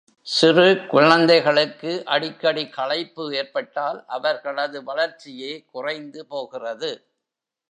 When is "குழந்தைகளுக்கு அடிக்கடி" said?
0.87-2.63